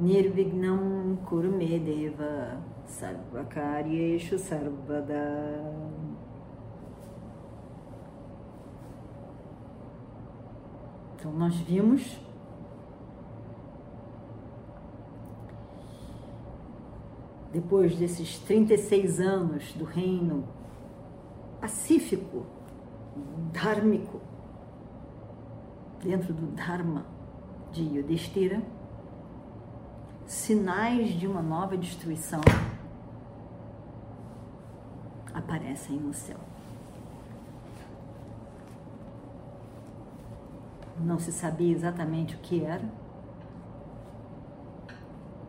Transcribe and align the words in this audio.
Nirvignam 0.00 1.18
Kurumedeva 1.26 2.58
Sarvakaryeshu 2.86 4.38
Sarvada 4.38 5.62
Então 11.14 11.30
nós 11.32 11.54
vimos 11.54 12.18
depois 17.52 17.94
desses 17.94 18.38
36 18.38 19.20
anos 19.20 19.74
do 19.74 19.84
reino 19.84 20.48
pacífico, 21.60 22.46
dhármico, 23.52 24.18
dentro 26.02 26.32
do 26.32 26.46
Dharma 26.46 27.04
de 27.70 27.82
Yudhishthira, 27.82 28.62
sinais 30.30 31.08
de 31.18 31.26
uma 31.26 31.42
nova 31.42 31.76
destruição 31.76 32.40
aparecem 35.34 35.96
no 35.96 36.14
céu. 36.14 36.38
Não 41.00 41.18
se 41.18 41.32
sabia 41.32 41.74
exatamente 41.74 42.36
o 42.36 42.38
que 42.38 42.64
era. 42.64 42.88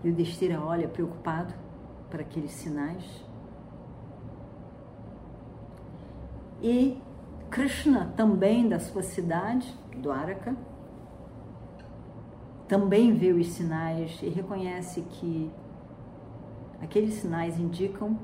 E 0.03 0.09
o 0.09 0.15
Destira 0.15 0.59
olha 0.59 0.87
preocupado 0.87 1.53
para 2.09 2.23
aqueles 2.23 2.51
sinais. 2.51 3.05
E 6.59 6.99
Krishna, 7.51 8.11
também 8.17 8.67
da 8.67 8.79
sua 8.79 9.03
cidade, 9.03 9.71
Dwaraka, 9.97 10.55
também 12.71 13.13
vê 13.13 13.33
os 13.33 13.47
sinais 13.47 14.17
e 14.23 14.29
reconhece 14.29 15.01
que 15.01 15.51
aqueles 16.79 17.15
sinais 17.15 17.59
indicam 17.59 18.17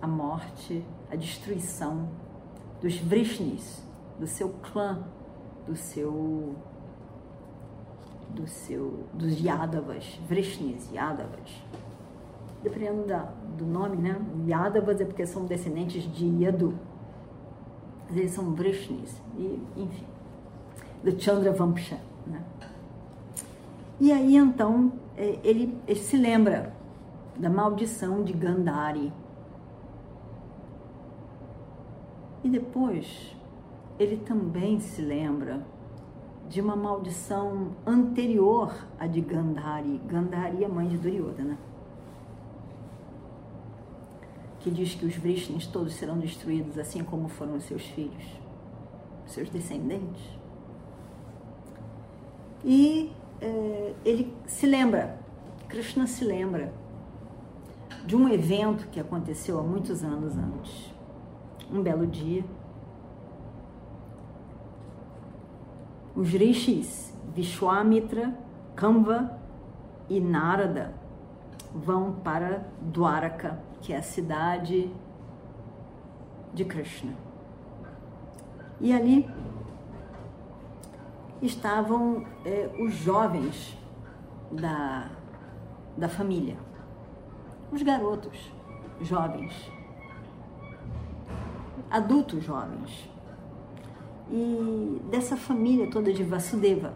a 0.00 0.06
morte, 0.06 0.86
a 1.10 1.16
destruição 1.16 2.08
dos 2.80 2.98
Vrishnis, 2.98 3.84
do 4.16 4.28
seu 4.28 4.48
clã, 4.48 5.02
do 5.66 5.74
seu 5.74 6.54
do 8.30 8.46
seu 8.46 9.08
dos 9.12 9.40
Yadavas, 9.40 10.20
Vrishnis, 10.28 10.88
Yadavas. 10.92 11.64
Dependendo 12.62 13.08
da, 13.08 13.24
do 13.58 13.66
nome, 13.66 13.96
né? 13.96 14.24
Yadavas 14.46 15.00
é 15.00 15.04
porque 15.04 15.26
são 15.26 15.46
descendentes 15.46 16.04
de 16.04 16.44
Yadu. 16.44 16.78
Eles 18.08 18.30
são 18.30 18.54
Vrishnis, 18.54 19.20
e, 19.36 19.60
enfim, 19.76 20.06
do 21.02 21.20
Chandra 21.20 21.50
Vamsha, 21.50 21.98
né? 22.24 22.40
E 24.02 24.10
aí 24.10 24.34
então 24.34 24.92
é, 25.16 25.38
ele, 25.44 25.78
ele 25.86 26.00
se 26.00 26.16
lembra 26.16 26.74
da 27.38 27.48
maldição 27.48 28.24
de 28.24 28.32
Gandhari. 28.32 29.12
E 32.42 32.48
depois 32.48 33.36
ele 34.00 34.16
também 34.16 34.80
se 34.80 35.00
lembra 35.00 35.64
de 36.48 36.60
uma 36.60 36.74
maldição 36.74 37.76
anterior 37.86 38.74
à 38.98 39.06
de 39.06 39.20
Gandhari. 39.20 40.00
Gandhari 40.08 40.64
é 40.64 40.68
mãe 40.68 40.88
de 40.88 40.98
Duryodhana. 40.98 41.56
Que 44.58 44.68
diz 44.68 44.96
que 44.96 45.06
os 45.06 45.14
Vrishnis 45.14 45.68
todos 45.68 45.94
serão 45.94 46.18
destruídos, 46.18 46.76
assim 46.76 47.04
como 47.04 47.28
foram 47.28 47.54
os 47.54 47.62
seus 47.62 47.86
filhos, 47.86 48.24
seus 49.26 49.48
descendentes. 49.48 50.28
E 52.64 53.12
ele 54.04 54.32
se 54.46 54.66
lembra, 54.66 55.18
Krishna 55.68 56.06
se 56.06 56.24
lembra 56.24 56.72
de 58.04 58.16
um 58.16 58.28
evento 58.28 58.88
que 58.88 59.00
aconteceu 59.00 59.58
há 59.58 59.62
muitos 59.62 60.04
anos 60.04 60.36
antes. 60.36 60.92
Um 61.70 61.82
belo 61.82 62.06
dia, 62.06 62.44
os 66.14 66.28
rishis 66.28 67.12
Vishwamitra, 67.34 68.36
Kamva 68.76 69.38
e 70.08 70.20
Narada 70.20 70.94
vão 71.74 72.12
para 72.12 72.66
Dwaraka, 72.80 73.58
que 73.80 73.92
é 73.92 73.96
a 73.96 74.02
cidade 74.02 74.90
de 76.52 76.64
Krishna. 76.64 77.14
E 78.80 78.92
ali 78.92 79.28
estavam 81.42 82.24
é, 82.44 82.70
os 82.78 82.94
jovens 82.94 83.76
da, 84.50 85.10
da 85.96 86.08
família, 86.08 86.56
os 87.72 87.82
garotos 87.82 88.52
jovens, 89.00 89.52
adultos 91.90 92.44
jovens, 92.44 93.10
e 94.30 95.02
dessa 95.10 95.36
família 95.36 95.90
toda 95.90 96.12
de 96.12 96.22
Vasudeva. 96.22 96.94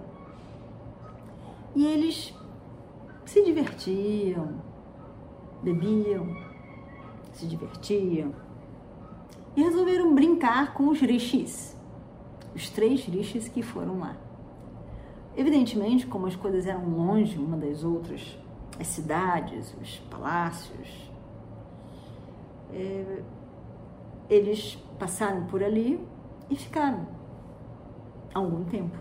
E 1.75 1.85
eles 1.85 2.33
se 3.27 3.45
divertiam, 3.45 4.63
bebiam, 5.63 6.35
se 7.33 7.47
divertiam. 7.47 8.33
E 9.55 9.63
resolveram 9.63 10.15
brincar 10.15 10.73
com 10.75 10.89
os 10.89 11.01
rishis, 11.01 11.77
os 12.55 12.71
três 12.71 13.05
rishis 13.05 13.49
que 13.49 13.63
foram 13.63 13.99
lá. 13.99 14.26
Evidentemente, 15.37 16.07
como 16.07 16.27
as 16.27 16.35
coisas 16.35 16.67
eram 16.67 16.89
longe 16.89 17.39
uma 17.39 17.59
das 17.59 17.85
outras, 17.85 18.39
as 18.81 18.87
cidades, 18.87 19.75
os 19.81 19.99
palácios, 20.11 21.11
é, 22.73 23.23
eles 24.31 24.77
passaram 24.99 25.45
por 25.45 25.63
ali 25.63 26.01
e 26.49 26.57
ficaram 26.57 27.07
algum 28.35 28.65
tempo 28.65 28.97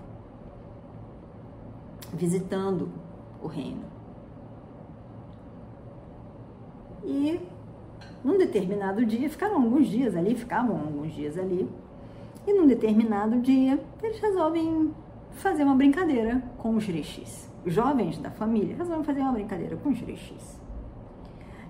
visitando 2.13 2.89
o 3.41 3.47
reino. 3.47 3.83
E 7.03 7.39
num 8.23 8.37
determinado 8.37 9.05
dia, 9.05 9.29
ficaram 9.29 9.55
alguns 9.55 9.87
dias 9.87 10.15
ali, 10.15 10.35
ficavam 10.35 10.77
alguns 10.77 11.13
dias 11.13 11.37
ali, 11.37 11.69
e 12.47 12.53
num 12.53 12.67
determinado 12.67 13.39
dia 13.39 13.79
eles 14.01 14.19
resolvem 14.19 14.93
fazer 15.35 15.63
uma 15.63 15.75
brincadeira 15.75 16.43
com 16.57 16.75
os 16.75 16.85
rishis. 16.85 17.49
Jovens 17.65 18.17
da 18.17 18.31
família 18.31 18.75
resolvem 18.75 19.03
fazer 19.03 19.21
uma 19.21 19.33
brincadeira 19.33 19.77
com 19.77 19.89
os 19.89 19.99
rishis. 19.99 20.59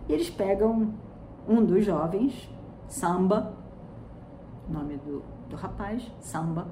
E 0.07 0.13
eles 0.13 0.29
pegam 0.29 0.93
um 1.47 1.63
dos 1.63 1.85
jovens, 1.85 2.49
Samba, 2.87 3.57
nome 4.69 4.97
do, 4.97 5.23
do 5.49 5.55
rapaz, 5.55 6.11
Samba, 6.19 6.67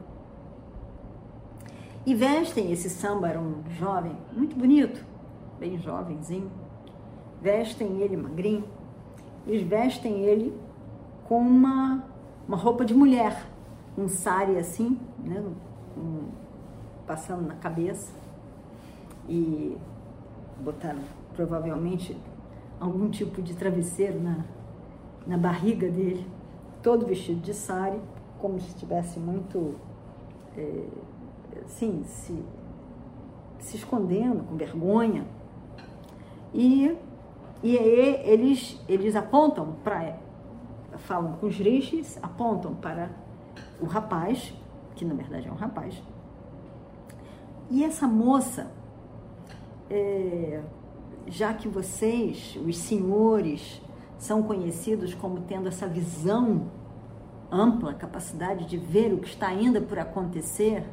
e 2.06 2.14
vestem 2.14 2.70
esse 2.70 2.90
samba, 2.90 3.30
era 3.30 3.40
um 3.40 3.64
jovem, 3.80 4.12
muito 4.34 4.58
bonito, 4.58 5.06
bem 5.58 5.78
jovenzinho. 5.78 6.52
Vestem 7.42 8.02
ele 8.02 8.18
magrinho, 8.18 8.66
eles 9.48 9.66
vestem 9.66 10.20
ele 10.20 10.54
com 11.30 11.40
uma, 11.40 12.04
uma 12.46 12.58
roupa 12.58 12.84
de 12.84 12.94
mulher, 12.94 13.46
um 13.98 14.10
sari 14.10 14.58
assim, 14.58 15.00
né, 15.18 15.42
passando 17.06 17.48
na 17.48 17.56
cabeça 17.56 18.14
e 19.28 19.78
botaram 20.60 21.02
provavelmente 21.36 22.18
algum 22.80 23.10
tipo 23.10 23.42
de 23.42 23.56
travesseiro 23.56 24.20
na, 24.20 24.46
na 25.26 25.38
barriga 25.38 25.90
dele, 25.90 26.28
todo 26.82 27.06
vestido 27.06 27.40
de 27.42 27.54
sari, 27.54 28.00
como 28.40 28.60
se 28.60 28.68
estivesse 28.68 29.20
muito 29.20 29.76
é, 30.58 30.86
assim, 31.66 32.04
se, 32.06 32.44
se 33.60 33.78
escondendo, 33.78 34.44
com 34.44 34.56
vergonha. 34.56 35.26
E, 36.54 36.96
e 37.64 37.78
aí 37.78 38.22
eles, 38.26 38.80
eles 38.88 39.16
apontam 39.16 39.74
para, 39.84 40.18
falam 41.00 41.34
com 41.34 41.48
os 41.48 41.56
rishis, 41.58 42.20
apontam 42.22 42.76
para 42.76 43.10
o 43.82 43.86
rapaz, 43.86 44.54
que 44.96 45.06
na 45.06 45.14
verdade 45.14 45.48
é 45.48 45.52
um 45.52 45.56
rapaz, 45.56 46.02
e 47.74 47.84
essa 47.84 48.08
moça 48.08 48.72
é, 49.90 50.62
já 51.26 51.52
que 51.56 51.68
vocês, 51.68 52.56
os 52.64 52.78
senhores, 52.78 53.82
são 54.16 54.44
conhecidos 54.44 55.16
como 55.16 55.42
tendo 55.42 55.68
essa 55.68 55.88
visão 55.88 56.68
ampla, 57.52 57.96
capacidade 57.96 58.68
de 58.68 58.78
ver 58.78 59.12
o 59.12 59.18
que 59.18 59.28
está 59.28 59.48
ainda 59.48 59.82
por 59.82 59.98
acontecer, 59.98 60.86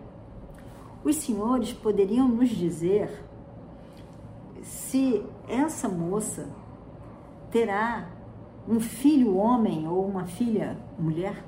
os 1.05 1.17
senhores 1.17 1.71
poderiam 1.71 2.27
nos 2.27 2.49
dizer 2.49 3.25
se 4.63 5.23
essa 5.47 5.87
moça 5.87 6.49
terá 7.51 8.09
um 8.67 8.81
filho 8.81 9.37
homem 9.37 9.87
ou 9.87 10.07
uma 10.07 10.25
filha 10.25 10.79
mulher? 10.99 11.45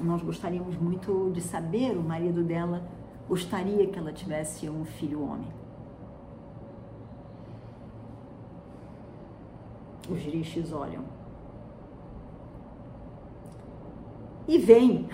Nós 0.00 0.20
gostaríamos 0.20 0.76
muito 0.76 1.30
de 1.32 1.40
saber, 1.40 1.96
o 1.96 2.02
marido 2.02 2.42
dela 2.42 2.82
gostaria 3.28 3.86
que 3.86 3.98
ela 3.98 4.12
tivesse 4.12 4.68
um 4.68 4.84
filho 4.84 5.22
homem. 5.22 5.48
Os 10.10 10.20
rixes 10.20 10.72
olham. 10.72 11.04
E 14.46 14.58
vem, 14.58 15.08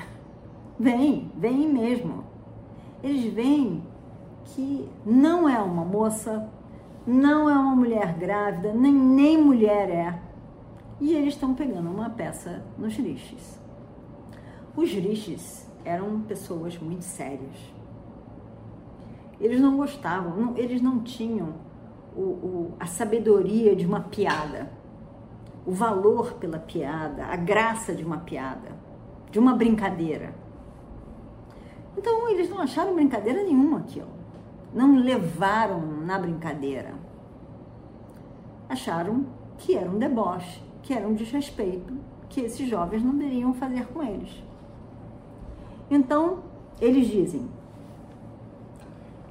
vem, 0.79 1.31
vem 1.37 1.69
mesmo. 1.69 2.25
Eles 3.03 3.33
veem 3.33 3.83
que 4.45 4.89
não 5.05 5.49
é 5.49 5.59
uma 5.61 5.85
moça, 5.85 6.51
não 7.07 7.49
é 7.49 7.57
uma 7.57 7.77
mulher 7.77 8.15
grávida, 8.15 8.73
nem, 8.73 8.93
nem 8.93 9.43
mulher 9.43 9.91
é. 9.91 10.23
E 11.01 11.15
eles 11.15 11.35
estão 11.35 11.55
pegando 11.55 11.91
uma 11.91 12.11
peça 12.11 12.65
nos 12.77 12.97
rixes. 12.97 13.61
Os 14.75 14.91
rixes 14.91 15.71
eram 15.85 16.21
pessoas 16.23 16.77
muito 16.79 17.03
sérias. 17.05 17.78
Eles 19.41 19.61
não 19.61 19.77
gostavam, 19.77 20.37
não, 20.37 20.57
eles 20.57 20.83
não 20.83 21.01
tinham 21.01 21.55
o, 22.17 22.21
o, 22.21 22.75
a 22.79 22.87
sabedoria 22.87 23.77
de 23.77 23.87
uma 23.87 24.01
piada, 24.01 24.71
o 25.65 25.73
valor 25.73 26.35
pela 26.35 26.59
piada, 26.59 27.27
a 27.27 27.37
graça 27.37 27.95
de 27.95 28.05
uma 28.05 28.19
piada, 28.19 28.71
de 29.31 29.39
uma 29.39 29.55
brincadeira. 29.55 30.35
Então 31.97 32.29
eles 32.29 32.49
não 32.49 32.61
acharam 32.61 32.95
brincadeira 32.95 33.43
nenhuma 33.43 33.79
aquilo 33.79 34.19
não 34.73 34.97
levaram 34.97 35.81
na 35.81 36.19
brincadeira. 36.19 36.95
Acharam 38.69 39.27
que 39.57 39.75
era 39.75 39.91
um 39.91 39.99
deboche, 39.99 40.63
que 40.83 40.93
era 40.93 41.09
um 41.09 41.15
desrespeito, 41.15 41.95
que 42.29 42.41
esses 42.41 42.69
jovens 42.69 43.03
não 43.03 43.17
deveriam 43.17 43.55
fazer 43.55 43.87
com 43.87 44.03
eles. 44.03 44.43
Então, 45.91 46.41
eles 46.81 47.07
dizem: 47.07 47.49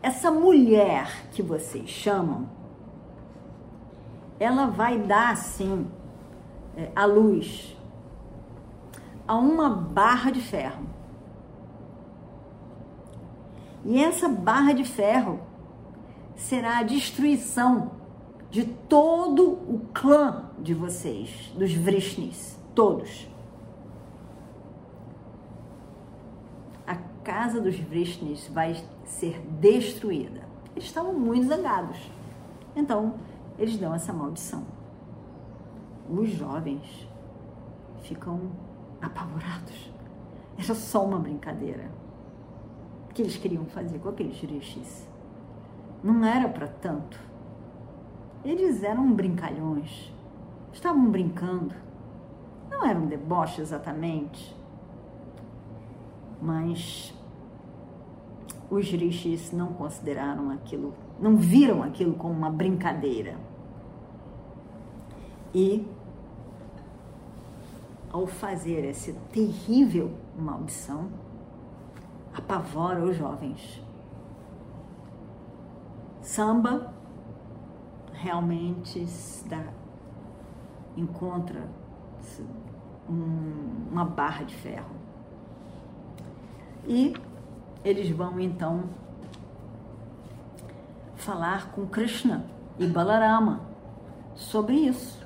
essa 0.07 0.31
mulher 0.31 1.27
que 1.31 1.43
vocês 1.43 1.89
chamam, 1.89 2.49
ela 4.39 4.67
vai 4.67 4.97
dar 4.97 5.35
sim 5.35 5.85
é, 6.77 6.89
a 6.95 7.03
luz 7.03 7.75
a 9.27 9.35
uma 9.35 9.69
barra 9.69 10.31
de 10.31 10.39
ferro. 10.39 10.85
E 13.83 14.01
essa 14.01 14.29
barra 14.29 14.71
de 14.71 14.85
ferro 14.85 15.41
será 16.37 16.77
a 16.77 16.83
destruição 16.83 17.91
de 18.49 18.63
todo 18.63 19.43
o 19.43 19.89
clã 19.93 20.45
de 20.57 20.73
vocês, 20.73 21.51
dos 21.53 21.73
Vrishnis, 21.73 22.57
todos. 22.73 23.27
A 26.85 26.95
casa 27.25 27.59
dos 27.59 27.77
Vrishnis 27.77 28.47
vai 28.47 28.73
ser 29.07 29.39
destruída. 29.59 30.41
Eles 30.75 30.85
estavam 30.85 31.13
muito 31.13 31.47
zangados. 31.47 31.97
Então, 32.75 33.15
eles 33.57 33.77
dão 33.77 33.95
essa 33.95 34.13
maldição. 34.13 34.63
Os 36.09 36.29
jovens 36.29 37.07
ficam 38.03 38.39
apavorados. 39.01 39.91
Era 40.57 40.75
só 40.75 41.03
uma 41.05 41.19
brincadeira 41.19 41.89
que 43.13 43.21
eles 43.21 43.37
queriam 43.37 43.65
fazer 43.65 43.97
com 43.99 44.09
aqueles 44.09 44.39
rixes. 44.39 45.07
Não 46.03 46.23
era 46.23 46.47
para 46.47 46.67
tanto. 46.67 47.19
Eles 48.45 48.83
eram 48.83 49.11
brincalhões, 49.11 50.13
estavam 50.71 51.09
brincando. 51.09 51.73
Não 52.69 52.85
era 52.85 52.99
um 52.99 53.07
deboche 53.07 53.61
exatamente, 53.61 54.55
mas 56.39 57.16
os 58.69 58.89
rishis 58.89 59.51
não 59.51 59.73
consideraram 59.73 60.49
aquilo, 60.51 60.93
não 61.19 61.37
viram 61.37 61.83
aquilo 61.83 62.13
como 62.13 62.33
uma 62.33 62.49
brincadeira. 62.49 63.35
E 65.53 65.87
ao 68.11 68.27
fazer 68.27 68.85
essa 68.85 69.13
terrível 69.31 70.11
maldição, 70.37 71.09
apavora 72.33 73.03
os 73.03 73.15
jovens. 73.15 73.81
Samba 76.21 76.93
realmente 78.13 79.05
dá, 79.47 79.63
encontra 80.95 81.69
um, 83.09 83.87
uma 83.91 84.03
barra 84.03 84.43
de 84.43 84.55
ferro. 84.55 84.95
E 86.85 87.13
eles 87.83 88.09
vão 88.09 88.39
então 88.39 88.83
falar 91.15 91.71
com 91.71 91.85
Krishna 91.87 92.45
e 92.77 92.87
Balarama 92.87 93.61
sobre 94.35 94.75
isso, 94.75 95.25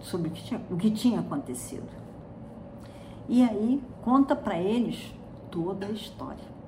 sobre 0.00 0.28
o 0.28 0.30
que 0.32 0.42
tinha, 0.42 0.60
o 0.70 0.76
que 0.76 0.90
tinha 0.90 1.20
acontecido. 1.20 1.88
E 3.28 3.42
aí 3.42 3.82
conta 4.02 4.34
para 4.34 4.58
eles 4.58 5.14
toda 5.50 5.86
a 5.86 5.90
história. 5.90 6.58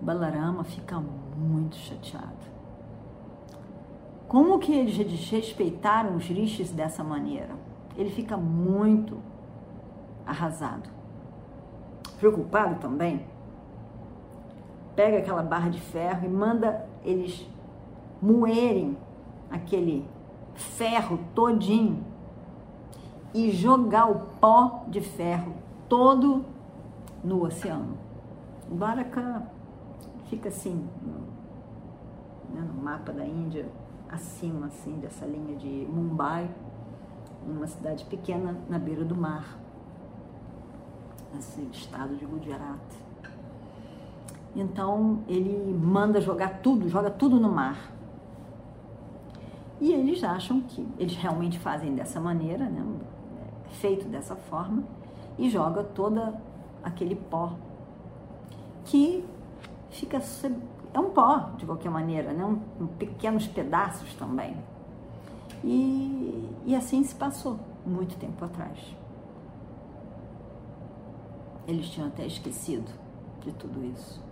Balarama 0.00 0.64
fica 0.64 1.00
muito 1.00 1.76
chateado. 1.76 2.44
Como 4.28 4.58
que 4.58 4.72
eles 4.72 4.96
desrespeitaram 4.96 6.16
os 6.16 6.26
rishis 6.26 6.70
dessa 6.70 7.04
maneira? 7.04 7.54
Ele 7.96 8.10
fica 8.10 8.36
muito 8.36 9.18
arrasado. 10.26 10.90
Preocupado 12.24 12.76
também. 12.76 13.26
Pega 14.96 15.18
aquela 15.18 15.42
barra 15.42 15.68
de 15.68 15.78
ferro 15.78 16.24
e 16.24 16.28
manda 16.30 16.88
eles 17.04 17.46
moerem 18.22 18.96
aquele 19.50 20.08
ferro 20.54 21.18
todinho 21.34 22.02
e 23.34 23.50
jogar 23.50 24.10
o 24.10 24.20
pó 24.40 24.84
de 24.88 25.02
ferro 25.02 25.52
todo 25.86 26.46
no 27.22 27.44
oceano. 27.44 27.98
O 28.70 28.74
Baraka 28.74 29.42
fica 30.30 30.48
assim, 30.48 30.88
no, 31.02 32.54
né, 32.54 32.66
no 32.66 32.82
mapa 32.82 33.12
da 33.12 33.26
Índia, 33.26 33.68
acima 34.08 34.68
assim 34.68 34.98
dessa 34.98 35.26
linha 35.26 35.56
de 35.56 35.86
Mumbai, 35.90 36.50
uma 37.46 37.66
cidade 37.66 38.02
pequena 38.06 38.56
na 38.70 38.78
beira 38.78 39.04
do 39.04 39.14
mar, 39.14 39.58
esse 41.38 41.60
estado 41.72 42.16
de 42.16 42.24
Gujarat. 42.24 42.80
Então 44.54 45.20
ele 45.26 45.74
manda 45.74 46.20
jogar 46.20 46.60
tudo, 46.60 46.88
joga 46.88 47.10
tudo 47.10 47.40
no 47.40 47.50
mar. 47.50 47.92
E 49.80 49.92
eles 49.92 50.22
acham 50.22 50.60
que 50.60 50.86
eles 50.98 51.16
realmente 51.16 51.58
fazem 51.58 51.94
dessa 51.94 52.20
maneira, 52.20 52.64
né? 52.64 52.82
feito 53.74 54.06
dessa 54.06 54.36
forma 54.36 54.84
e 55.38 55.50
joga 55.50 55.82
toda 55.82 56.40
aquele 56.82 57.16
pó 57.16 57.52
que 58.84 59.24
fica 59.90 60.20
é 60.92 60.98
um 61.00 61.10
pó 61.10 61.50
de 61.56 61.66
qualquer 61.66 61.90
maneira, 61.90 62.32
né? 62.32 62.44
Um, 62.44 62.84
um 62.84 62.86
pequenos 62.86 63.46
pedaços 63.48 64.14
também. 64.14 64.56
E, 65.64 66.48
e 66.64 66.76
assim 66.76 67.02
se 67.02 67.14
passou 67.14 67.58
muito 67.84 68.16
tempo 68.16 68.44
atrás. 68.44 68.78
Eles 71.66 71.88
tinham 71.88 72.08
até 72.08 72.26
esquecido 72.26 72.90
de 73.40 73.52
tudo 73.52 73.84
isso. 73.84 74.22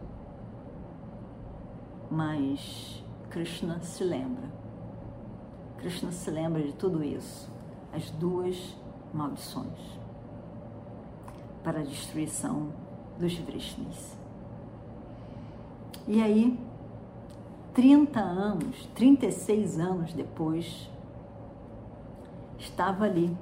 Mas 2.11 3.03
Krishna 3.31 3.81
se 3.81 4.05
lembra. 4.05 4.51
Krishna 5.79 6.13
se 6.13 6.31
lembra 6.31 6.63
de 6.63 6.73
tudo 6.75 7.03
isso. 7.03 7.51
As 7.93 8.11
duas 8.11 8.77
maldições 9.13 10.03
para 11.63 11.81
a 11.81 11.85
destruição 11.85 12.73
dos 13.19 13.35
Vrishnis. 13.35 14.17
E 16.07 16.21
aí, 16.21 16.59
30 17.75 18.21
anos, 18.21 18.89
36 18.95 19.79
anos 19.79 20.13
depois, 20.13 20.91
estava 22.59 23.05
ali 23.05 23.37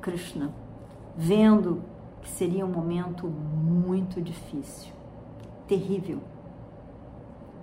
Krishna, 0.00 0.52
vendo 1.16 1.82
que 2.26 2.32
seria 2.32 2.66
um 2.66 2.72
momento 2.72 3.28
muito 3.28 4.20
difícil, 4.20 4.92
terrível. 5.68 6.18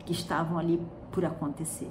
que 0.06 0.12
estavam 0.12 0.58
ali 0.58 0.82
por 1.14 1.24
acontecer. 1.24 1.90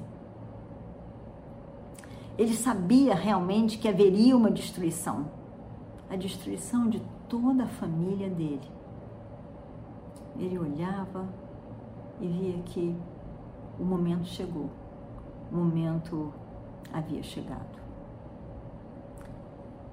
Ele 2.36 2.52
sabia 2.52 3.14
realmente 3.14 3.78
que 3.78 3.88
haveria 3.88 4.36
uma 4.36 4.50
destruição 4.50 5.30
a 6.10 6.16
destruição 6.16 6.90
de 6.90 7.00
toda 7.26 7.64
a 7.64 7.66
família 7.66 8.28
dele. 8.28 8.68
Ele 10.38 10.58
olhava 10.58 11.26
e 12.20 12.28
via 12.28 12.62
que 12.64 12.94
o 13.80 13.82
momento 13.82 14.26
chegou, 14.26 14.68
o 15.50 15.56
momento 15.56 16.30
havia 16.92 17.22
chegado. 17.22 17.80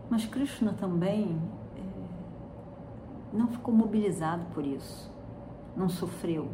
Mas 0.09 0.25
Krishna 0.25 0.73
também 0.73 1.41
não 3.31 3.47
ficou 3.47 3.73
mobilizado 3.73 4.45
por 4.53 4.65
isso, 4.65 5.11
não 5.75 5.89
sofreu. 5.89 6.49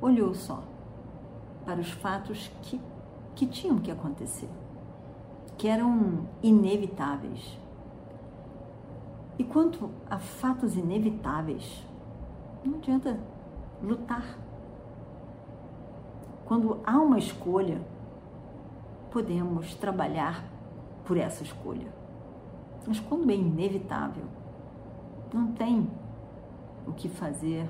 Olhou 0.00 0.34
só 0.34 0.62
para 1.64 1.80
os 1.80 1.90
fatos 1.90 2.50
que, 2.62 2.80
que 3.34 3.46
tinham 3.46 3.78
que 3.78 3.90
acontecer, 3.90 4.48
que 5.56 5.68
eram 5.68 6.28
inevitáveis. 6.42 7.58
E 9.38 9.44
quanto 9.44 9.90
a 10.08 10.18
fatos 10.18 10.76
inevitáveis, 10.76 11.84
não 12.64 12.76
adianta 12.76 13.18
lutar. 13.82 14.38
Quando 16.44 16.80
há 16.84 16.98
uma 16.98 17.18
escolha, 17.18 17.80
podemos 19.10 19.74
trabalhar 19.74 20.44
por 21.04 21.16
essa 21.16 21.42
escolha. 21.42 21.92
Mas 22.86 23.00
quando 23.00 23.30
é 23.30 23.34
inevitável, 23.34 24.24
não 25.34 25.48
tem 25.48 25.90
o 26.86 26.92
que 26.92 27.08
fazer, 27.08 27.68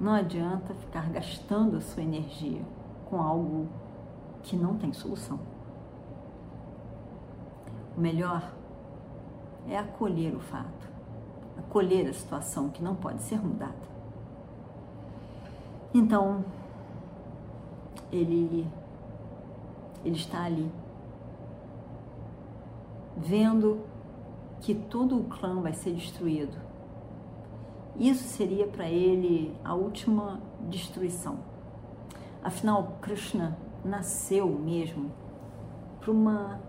não 0.00 0.12
adianta 0.12 0.74
ficar 0.74 1.08
gastando 1.08 1.76
a 1.76 1.80
sua 1.80 2.02
energia 2.02 2.62
com 3.06 3.22
algo 3.22 3.68
que 4.42 4.56
não 4.56 4.76
tem 4.76 4.92
solução. 4.92 5.38
O 7.96 8.00
melhor 8.00 8.52
é 9.68 9.78
acolher 9.78 10.34
o 10.34 10.40
fato, 10.40 10.90
acolher 11.56 12.08
a 12.08 12.12
situação 12.12 12.68
que 12.70 12.82
não 12.82 12.96
pode 12.96 13.22
ser 13.22 13.40
mudada. 13.40 13.94
Então, 15.94 16.44
ele, 18.10 18.66
ele 20.04 20.16
está 20.16 20.42
ali, 20.42 20.68
vendo 23.16 23.93
que 24.64 24.74
todo 24.74 25.18
o 25.20 25.24
clã 25.24 25.60
vai 25.60 25.74
ser 25.74 25.92
destruído. 25.92 26.56
Isso 27.96 28.24
seria 28.24 28.66
para 28.66 28.88
ele 28.88 29.54
a 29.62 29.74
última 29.74 30.40
destruição. 30.70 31.36
Afinal, 32.42 32.96
Krishna 33.02 33.58
nasceu 33.84 34.48
mesmo 34.48 35.12
para 36.00 36.10
uma 36.10 36.60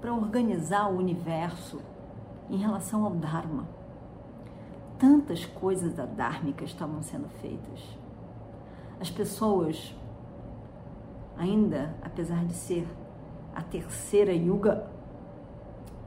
para 0.00 0.14
organizar 0.14 0.92
o 0.92 0.96
universo 0.96 1.80
em 2.48 2.56
relação 2.56 3.04
ao 3.04 3.10
Dharma. 3.10 3.66
Tantas 4.96 5.44
coisas 5.44 5.92
da 5.94 6.06
Dharmica 6.06 6.64
estavam 6.64 7.02
sendo 7.02 7.28
feitas. 7.40 7.98
As 9.00 9.10
pessoas, 9.10 9.92
ainda, 11.36 11.96
apesar 12.00 12.44
de 12.44 12.52
ser 12.52 12.86
a 13.54 13.62
terceira 13.62 14.32
yuga, 14.32 14.88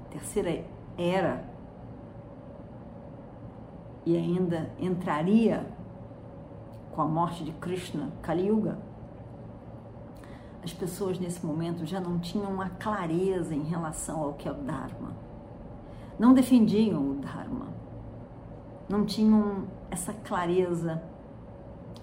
terceira 0.10 0.75
era, 0.98 1.44
e 4.06 4.16
ainda 4.16 4.70
entraria 4.80 5.66
com 6.92 7.02
a 7.02 7.06
morte 7.06 7.44
de 7.44 7.52
Krishna, 7.54 8.12
Kali 8.22 8.48
Yuga, 8.48 8.78
as 10.64 10.74
pessoas 10.74 11.20
nesse 11.20 11.46
momento 11.46 11.86
já 11.86 12.00
não 12.00 12.20
tinham 12.20 12.52
uma 12.52 12.70
clareza 12.70 13.54
em 13.54 13.64
relação 13.64 14.22
ao 14.22 14.34
que 14.34 14.48
é 14.48 14.52
o 14.52 14.56
Dharma 14.56 15.26
não 16.18 16.34
defendiam 16.34 17.12
o 17.12 17.16
Dharma, 17.16 17.68
não 18.88 19.06
tinham 19.06 19.66
essa 19.92 20.14
clareza 20.14 21.02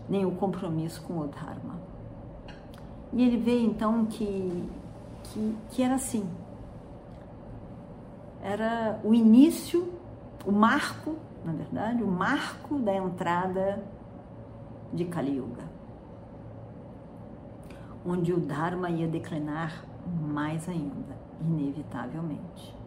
nem 0.09 0.27
o 0.27 0.33
compromisso 0.33 1.03
com 1.03 1.19
o 1.19 1.27
Dharma. 1.29 1.81
E 3.13 3.23
ele 3.23 3.37
vê 3.37 3.61
então 3.61 4.05
que, 4.07 4.69
que, 5.25 5.57
que 5.71 5.83
era 5.83 5.95
assim. 5.95 6.27
Era 8.43 9.01
o 9.05 9.15
início, 9.15 9.93
o 10.45 10.53
marco, 10.53 11.17
na 11.45 11.53
verdade, 11.53 12.03
o 12.03 12.09
marco 12.09 12.79
da 12.79 12.95
entrada 12.95 13.83
de 14.93 15.05
Kali 15.05 15.37
Yuga, 15.37 15.63
onde 18.05 18.33
o 18.33 18.41
Dharma 18.41 18.91
ia 18.91 19.07
declinar 19.07 19.85
mais 20.21 20.69
ainda, 20.69 21.17
inevitavelmente 21.41 22.83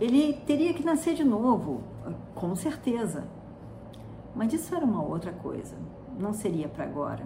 ele 0.00 0.32
teria 0.46 0.74
que 0.74 0.84
nascer 0.84 1.14
de 1.14 1.24
novo, 1.24 1.82
com 2.34 2.54
certeza. 2.56 3.24
Mas 4.34 4.52
isso 4.52 4.74
era 4.74 4.84
uma 4.84 5.02
outra 5.02 5.32
coisa, 5.32 5.76
não 6.18 6.32
seria 6.32 6.68
para 6.68 6.84
agora. 6.84 7.24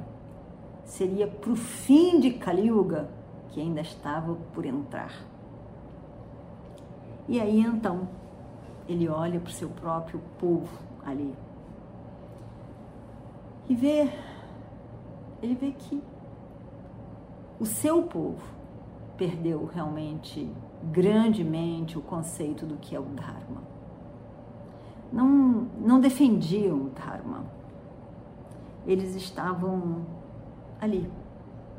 Seria 0.84 1.26
para 1.26 1.50
o 1.50 1.56
fim 1.56 2.20
de 2.20 2.32
Kali 2.32 2.68
Yuga, 2.68 3.08
que 3.50 3.60
ainda 3.60 3.80
estava 3.80 4.34
por 4.52 4.64
entrar. 4.66 5.12
E 7.28 7.40
aí 7.40 7.60
então, 7.60 8.08
ele 8.88 9.08
olha 9.08 9.38
para 9.38 9.50
o 9.50 9.52
seu 9.52 9.68
próprio 9.68 10.20
povo 10.38 10.78
ali 11.04 11.34
e 13.68 13.74
vê, 13.74 14.10
ele 15.42 15.54
vê 15.54 15.72
que 15.72 16.02
o 17.60 17.66
seu 17.66 18.02
povo 18.04 18.42
perdeu 19.16 19.66
realmente 19.66 20.50
grandemente 20.90 21.98
o 21.98 22.00
conceito 22.00 22.64
do 22.64 22.76
que 22.76 22.96
é 22.96 23.00
o 23.00 23.04
Dharma. 23.04 23.62
Não, 25.12 25.68
não 25.78 26.00
defendiam 26.00 26.86
o 26.86 26.90
Dharma. 26.90 27.44
Eles 28.86 29.14
estavam 29.14 30.06
ali, 30.80 31.10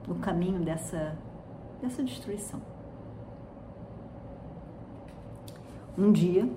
no 0.07 0.15
caminho 0.15 0.59
dessa, 0.59 1.17
dessa 1.81 2.03
destruição. 2.03 2.61
Um 5.99 6.13
dia, 6.13 6.49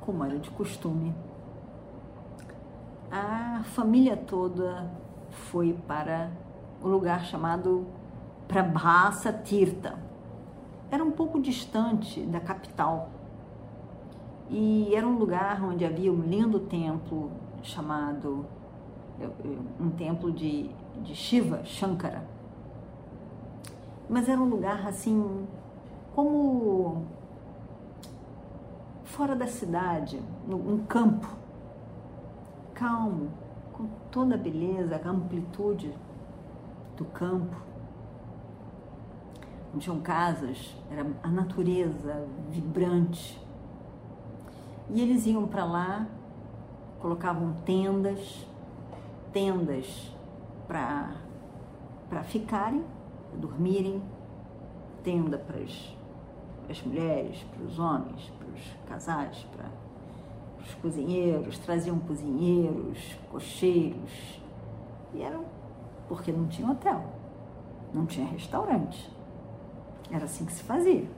como 0.00 0.22
era 0.22 0.38
de 0.38 0.48
costume, 0.52 1.12
a 3.10 3.64
família 3.74 4.16
toda 4.16 4.88
foi 5.30 5.72
para 5.88 6.30
o 6.80 6.86
lugar 6.86 7.24
chamado 7.24 7.88
Prabhasa 8.46 9.32
Tirtha. 9.32 9.98
Era 10.92 11.02
um 11.02 11.10
pouco 11.10 11.40
distante 11.40 12.20
da 12.20 12.38
capital 12.38 13.08
e 14.48 14.94
era 14.94 15.04
um 15.04 15.18
lugar 15.18 15.60
onde 15.64 15.84
havia 15.84 16.12
um 16.12 16.20
lindo 16.20 16.60
templo 16.60 17.32
chamado 17.64 18.46
um 19.80 19.90
templo 19.90 20.30
de, 20.30 20.70
de 21.02 21.16
Shiva, 21.16 21.64
Shankara. 21.64 22.24
Mas 24.08 24.28
era 24.28 24.40
um 24.40 24.48
lugar 24.48 24.86
assim, 24.86 25.48
como 26.18 27.06
fora 29.04 29.36
da 29.36 29.46
cidade, 29.46 30.20
um 30.48 30.78
campo, 30.78 31.28
calmo, 32.74 33.30
com 33.72 33.86
toda 34.10 34.34
a 34.34 34.36
beleza, 34.36 34.96
a 34.96 35.08
amplitude 35.08 35.94
do 36.96 37.04
campo 37.04 37.54
não 39.72 39.78
tinham 39.78 40.00
casas, 40.00 40.76
era 40.90 41.06
a 41.22 41.28
natureza 41.28 42.26
vibrante. 42.50 43.40
E 44.90 45.00
eles 45.00 45.24
iam 45.24 45.46
para 45.46 45.64
lá, 45.64 46.04
colocavam 46.98 47.52
tendas, 47.64 48.44
tendas 49.32 50.12
para 50.66 51.12
para 52.08 52.24
ficarem, 52.24 52.82
dormirem, 53.38 54.02
tenda 55.04 55.38
para 55.38 55.58
as 55.58 55.97
mulheres, 56.82 57.42
para 57.44 57.64
os 57.64 57.78
homens, 57.78 58.30
para 58.38 58.48
os 58.48 58.62
casais, 58.86 59.46
para 59.56 59.66
os 60.62 60.74
cozinheiros, 60.74 61.58
traziam 61.58 61.98
cozinheiros, 61.98 62.98
cocheiros, 63.30 64.40
e 65.14 65.22
eram 65.22 65.44
porque 66.08 66.32
não 66.32 66.46
tinha 66.46 66.70
hotel, 66.70 67.04
não 67.92 68.06
tinha 68.06 68.26
restaurante. 68.26 69.10
Era 70.10 70.24
assim 70.24 70.44
que 70.44 70.52
se 70.52 70.62
fazia. 70.62 71.08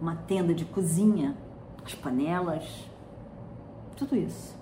Uma 0.00 0.16
tenda 0.16 0.54
de 0.54 0.64
cozinha, 0.64 1.36
as 1.84 1.94
panelas, 1.94 2.88
tudo 3.96 4.16
isso. 4.16 4.56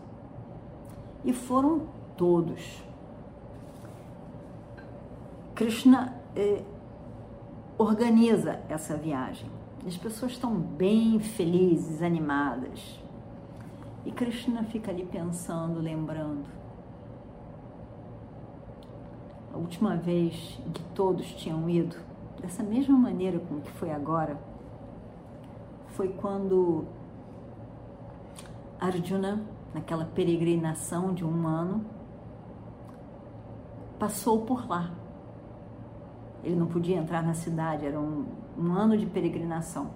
E 1.24 1.32
foram 1.32 1.88
todos. 2.16 2.82
Krishna 5.54 6.14
eh, 6.36 6.62
organiza 7.78 8.60
essa 8.68 8.96
viagem. 8.96 9.48
As 9.86 9.96
pessoas 9.96 10.32
estão 10.32 10.54
bem 10.54 11.20
felizes, 11.20 12.02
animadas. 12.02 13.00
E 14.04 14.10
Krishna 14.10 14.64
fica 14.64 14.90
ali 14.90 15.06
pensando, 15.06 15.78
lembrando. 15.78 16.44
A 19.54 19.56
última 19.56 19.96
vez 19.96 20.60
que 20.74 20.82
todos 20.94 21.26
tinham 21.34 21.70
ido, 21.70 21.96
dessa 22.40 22.62
mesma 22.62 22.98
maneira 22.98 23.38
como 23.38 23.60
que 23.60 23.70
foi 23.72 23.90
agora, 23.90 24.38
foi 25.88 26.08
quando 26.08 26.84
Arjuna, 28.80 29.42
naquela 29.74 30.04
peregrinação 30.04 31.12
de 31.12 31.24
um 31.24 31.46
ano, 31.46 31.84
passou 33.98 34.42
por 34.42 34.68
lá. 34.68 34.97
Ele 36.42 36.56
não 36.56 36.66
podia 36.66 36.96
entrar 36.96 37.22
na 37.22 37.34
cidade, 37.34 37.84
era 37.84 37.98
um, 37.98 38.26
um 38.56 38.72
ano 38.72 38.96
de 38.96 39.06
peregrinação. 39.06 39.90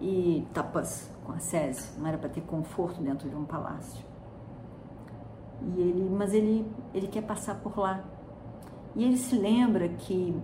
E 0.00 0.46
tapas 0.52 1.10
com 1.24 1.32
a 1.32 1.38
sese, 1.38 1.98
não 1.98 2.06
era 2.08 2.18
para 2.18 2.28
ter 2.28 2.40
conforto 2.40 3.00
dentro 3.00 3.28
de 3.28 3.36
um 3.36 3.44
palácio. 3.44 4.04
E 5.60 5.80
ele, 5.80 6.10
mas 6.10 6.34
ele, 6.34 6.66
ele 6.92 7.06
quer 7.06 7.22
passar 7.22 7.56
por 7.56 7.78
lá. 7.78 8.02
E 8.96 9.04
ele 9.04 9.16
se 9.16 9.36
lembra 9.36 9.88
que, 9.88 10.36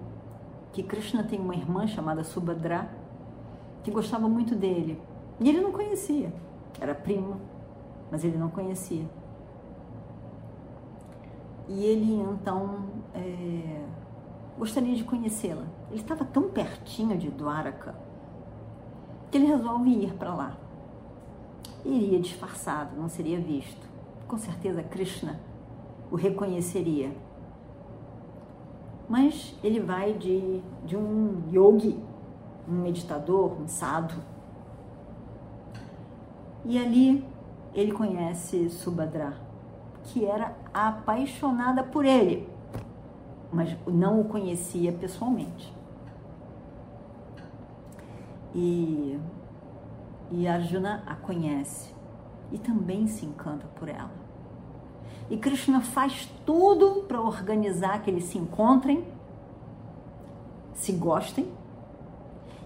que 0.73 0.83
Krishna 0.83 1.25
tem 1.25 1.41
uma 1.41 1.55
irmã 1.55 1.87
chamada 1.87 2.23
Subhadra, 2.23 2.89
que 3.83 3.91
gostava 3.91 4.29
muito 4.29 4.55
dele. 4.55 5.01
E 5.41 5.49
ele 5.49 5.61
não 5.61 5.73
conhecia. 5.73 6.33
Era 6.81 6.95
primo, 6.95 7.41
mas 8.11 8.25
ele 8.25 8.39
não 8.39 8.49
conhecia. 8.49 9.05
E 11.69 11.85
ele 11.85 12.15
então 12.15 12.87
é, 13.15 13.85
gostaria 14.59 14.95
de 14.95 15.05
conhecê-la. 15.05 15.65
Ele 15.91 16.01
estava 16.01 16.25
tão 16.25 16.51
pertinho 16.51 17.17
de 17.17 17.31
Dwaraka 17.31 17.95
que 19.31 19.39
ele 19.39 19.47
resolve 19.47 19.91
ir 19.91 20.15
para 20.15 20.35
lá. 20.35 20.57
Iria 21.85 22.19
disfarçado, 22.19 22.97
não 22.97 23.09
seria 23.09 23.39
visto. 23.39 23.87
Com 24.27 24.37
certeza 24.37 24.83
Krishna 24.83 25.39
o 26.11 26.17
reconheceria. 26.17 27.13
Mas 29.09 29.55
ele 29.63 29.81
vai 29.81 30.13
de, 30.13 30.63
de 30.85 30.97
um 30.97 31.43
yogi, 31.51 31.99
um 32.69 32.83
meditador, 32.83 33.59
um 33.61 33.69
sadhu. 33.69 34.17
E 36.65 36.79
ali 36.79 37.25
ele 37.75 37.93
conhece 37.93 38.69
Subhadra, 38.69 39.35
que 40.05 40.25
era 40.25 40.57
apaixonada 40.75 41.83
por 41.83 42.05
ele, 42.05 42.49
mas 43.53 43.77
não 43.87 44.21
o 44.21 44.25
conhecia 44.25 44.93
pessoalmente. 44.93 45.73
E, 48.55 49.19
e 50.31 50.47
Arjuna 50.49 51.03
a 51.07 51.15
conhece 51.15 51.95
e 52.51 52.59
também 52.59 53.07
se 53.07 53.27
encanta 53.27 53.67
por 53.77 53.89
ela. 53.89 54.11
E 55.31 55.37
Krishna 55.37 55.81
faz 55.81 56.31
tudo 56.47 57.03
para 57.07 57.21
organizar 57.21 58.03
que 58.03 58.11
eles 58.11 58.25
se 58.25 58.39
encontrem, 58.39 59.05
se 60.73 60.93
gostem 60.93 61.47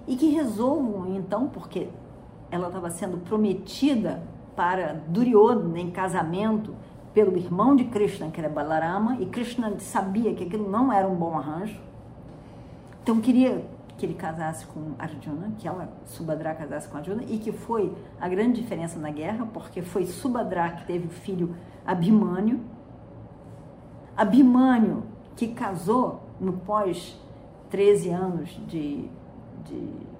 e 0.06 0.16
que 0.16 0.28
resolvam 0.30 1.16
então, 1.16 1.48
porque 1.48 1.88
ela 2.50 2.68
estava 2.68 2.90
sendo 2.90 3.18
prometida 3.18 4.22
para 4.54 4.92
Duryodhana 5.08 5.80
em 5.80 5.90
casamento 5.90 6.74
pelo 7.14 7.36
irmão 7.36 7.76
de 7.76 7.84
Krishna, 7.84 8.30
que 8.30 8.40
era 8.40 8.48
Balarama, 8.48 9.16
e 9.20 9.26
Krishna 9.26 9.78
sabia 9.78 10.34
que 10.34 10.44
aquilo 10.44 10.68
não 10.70 10.92
era 10.92 11.06
um 11.06 11.14
bom 11.14 11.36
arranjo. 11.36 11.78
Então 13.02 13.20
queria 13.20 13.64
que 13.98 14.06
ele 14.06 14.14
casasse 14.14 14.66
com 14.66 14.94
Arjuna, 14.98 15.52
que 15.58 15.68
ela, 15.68 15.92
Subhadra, 16.06 16.54
casasse 16.54 16.88
com 16.88 16.96
Arjuna, 16.96 17.22
e 17.24 17.38
que 17.38 17.52
foi 17.52 17.92
a 18.20 18.28
grande 18.28 18.60
diferença 18.60 18.98
na 18.98 19.10
guerra, 19.10 19.46
porque 19.52 19.82
foi 19.82 20.06
Subhadra 20.06 20.70
que 20.72 20.86
teve 20.86 21.06
o 21.06 21.10
filho 21.10 21.54
Abhimanyu. 21.86 22.60
Abhimanyu, 24.16 25.04
que 25.36 25.48
casou 25.48 26.22
no 26.40 26.54
pós 26.54 27.18
13 27.70 28.10
anos 28.10 28.60
de, 28.66 29.08
de 29.64 30.12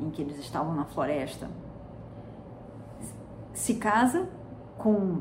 em 0.00 0.10
que 0.10 0.22
eles 0.22 0.38
estavam 0.38 0.74
na 0.74 0.84
floresta, 0.84 1.48
se 3.52 3.74
casa 3.74 4.28
com, 4.76 5.20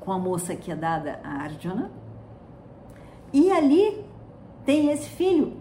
com 0.00 0.12
a 0.12 0.18
moça 0.18 0.56
que 0.56 0.72
é 0.72 0.76
dada 0.76 1.20
a 1.22 1.42
Arjuna 1.42 1.90
e 3.32 3.50
ali 3.50 4.04
tem 4.64 4.90
esse 4.90 5.08
filho. 5.08 5.56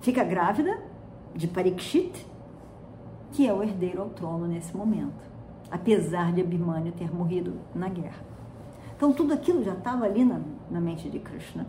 Fica 0.00 0.24
grávida 0.24 0.78
de 1.34 1.46
Parikshit, 1.46 2.26
que 3.32 3.46
é 3.46 3.52
o 3.52 3.62
herdeiro 3.62 4.02
ao 4.02 4.08
trono 4.10 4.46
nesse 4.46 4.76
momento, 4.76 5.24
apesar 5.70 6.32
de 6.32 6.40
Abhimanyu 6.40 6.92
ter 6.92 7.12
morrido 7.14 7.54
na 7.74 7.88
guerra. 7.88 8.24
Então 8.96 9.12
tudo 9.12 9.34
aquilo 9.34 9.62
já 9.62 9.74
estava 9.74 10.04
ali 10.04 10.24
na, 10.24 10.40
na, 10.70 10.80
mente 10.80 11.08
de 11.08 11.18
Krishna. 11.18 11.66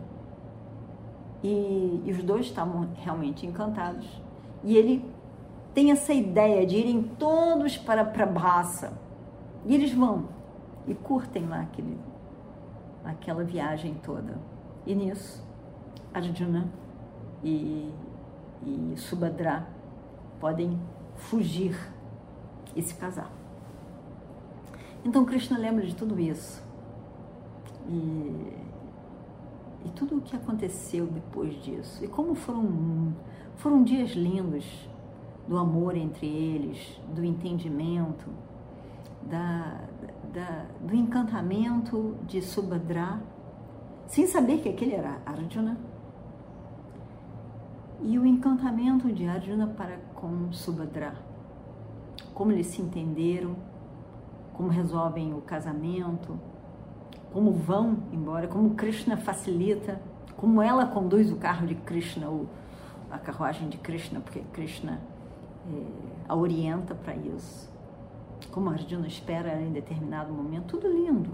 E, 1.42 2.02
e 2.04 2.10
os 2.10 2.22
dois 2.24 2.46
estavam 2.46 2.88
realmente 2.96 3.46
encantados. 3.46 4.20
E 4.64 4.76
ele 4.76 5.04
tem 5.72 5.92
essa 5.92 6.12
ideia 6.12 6.66
de 6.66 6.76
irem 6.76 7.02
todos 7.18 7.76
para 7.76 8.04
Prabhasa. 8.04 8.92
E 9.66 9.74
eles 9.74 9.92
vão 9.92 10.28
e 10.88 10.94
curtem 10.94 11.46
lá 11.46 11.60
aquele, 11.60 11.98
aquela 13.04 13.44
viagem 13.44 13.94
toda. 14.02 14.38
E 14.86 14.94
nisso, 14.94 15.46
Arjuna 16.12 16.68
e, 17.44 17.92
e 18.64 18.94
Subhadra 18.96 19.68
podem 20.40 20.80
fugir 21.14 21.76
e 22.74 22.82
se 22.82 22.94
casar. 22.94 23.30
Então 25.04 25.24
Krishna 25.24 25.58
lembra 25.58 25.86
de 25.86 25.94
tudo 25.94 26.18
isso. 26.18 26.62
E, 27.88 28.56
e 29.84 29.88
tudo 29.94 30.16
o 30.16 30.20
que 30.20 30.34
aconteceu 30.34 31.06
depois 31.06 31.54
disso. 31.62 32.04
E 32.04 32.08
como 32.08 32.34
foram, 32.34 33.14
foram 33.56 33.82
dias 33.82 34.10
lindos 34.10 34.88
do 35.46 35.56
amor 35.56 35.96
entre 35.96 36.26
eles, 36.26 37.00
do 37.14 37.24
entendimento, 37.24 38.26
da, 39.28 39.80
da, 40.32 40.64
do 40.80 40.94
encantamento 40.94 42.16
de 42.26 42.40
Subhadra, 42.42 43.20
sem 44.06 44.26
saber 44.26 44.58
que 44.58 44.68
aquele 44.68 44.94
era 44.94 45.20
Arjuna, 45.26 45.76
e 48.00 48.18
o 48.18 48.24
encantamento 48.24 49.12
de 49.12 49.26
Arjuna 49.26 49.66
para 49.66 49.98
com 50.14 50.52
Subhadra, 50.52 51.14
como 52.32 52.52
eles 52.52 52.68
se 52.68 52.80
entenderam, 52.80 53.56
como 54.54 54.68
resolvem 54.68 55.34
o 55.34 55.40
casamento, 55.40 56.38
como 57.32 57.52
vão 57.52 57.98
embora, 58.12 58.48
como 58.48 58.74
Krishna 58.74 59.16
facilita, 59.16 60.00
como 60.36 60.62
ela 60.62 60.86
conduz 60.86 61.30
o 61.30 61.36
carro 61.36 61.66
de 61.66 61.74
Krishna, 61.74 62.28
o, 62.28 62.48
a 63.10 63.18
carruagem 63.18 63.68
de 63.68 63.76
Krishna, 63.78 64.20
porque 64.20 64.40
Krishna 64.52 65.00
é, 65.70 65.84
a 66.28 66.34
orienta 66.36 66.94
para 66.94 67.14
isso. 67.14 67.68
Como 68.50 68.70
Arjuna 68.70 69.06
espera 69.06 69.60
em 69.60 69.72
determinado 69.72 70.32
momento, 70.32 70.66
tudo 70.66 70.88
lindo, 70.88 71.30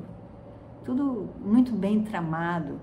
tudo 0.85 1.29
muito 1.40 1.73
bem 1.73 2.03
tramado. 2.03 2.79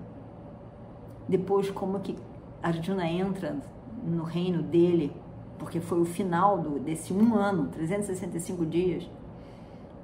Depois, 1.28 1.70
como 1.70 2.00
que 2.00 2.16
Arjuna 2.62 3.06
entra 3.06 3.56
no 4.02 4.24
reino 4.24 4.62
dele, 4.62 5.14
porque 5.58 5.80
foi 5.80 6.00
o 6.00 6.04
final 6.04 6.58
do, 6.58 6.78
desse 6.78 7.12
um 7.12 7.34
ano, 7.34 7.68
365 7.68 8.66
dias, 8.66 9.08